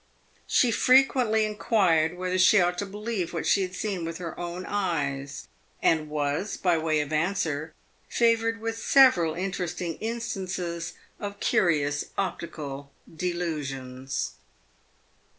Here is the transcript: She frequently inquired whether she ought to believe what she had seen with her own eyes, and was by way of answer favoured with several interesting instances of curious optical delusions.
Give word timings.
She 0.47 0.71
frequently 0.71 1.45
inquired 1.45 2.17
whether 2.17 2.39
she 2.39 2.59
ought 2.59 2.79
to 2.79 2.87
believe 2.87 3.33
what 3.35 3.45
she 3.45 3.61
had 3.61 3.75
seen 3.75 4.03
with 4.03 4.17
her 4.17 4.35
own 4.39 4.65
eyes, 4.65 5.47
and 5.79 6.09
was 6.09 6.57
by 6.57 6.75
way 6.79 7.01
of 7.01 7.13
answer 7.13 7.75
favoured 8.09 8.59
with 8.59 8.79
several 8.79 9.35
interesting 9.35 9.97
instances 9.97 10.93
of 11.19 11.39
curious 11.39 12.05
optical 12.17 12.91
delusions. 13.15 14.37